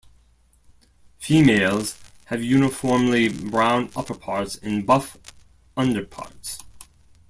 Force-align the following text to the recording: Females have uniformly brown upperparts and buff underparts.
Females 1.19 1.95
have 2.25 2.41
uniformly 2.43 3.29
brown 3.29 3.89
upperparts 3.89 4.57
and 4.63 4.83
buff 4.83 5.15
underparts. 5.77 6.57